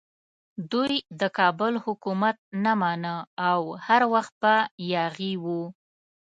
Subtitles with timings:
[0.71, 3.15] دوی د کابل حکومت نه مانه
[3.51, 4.55] او هر وخت به
[4.93, 5.63] یاغي وو.